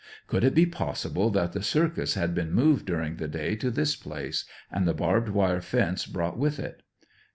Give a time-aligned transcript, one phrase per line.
[0.25, 3.95] Could it be possible that the circus had been moved during the day to this
[3.95, 6.81] place, and the barbed wire fence brought with it?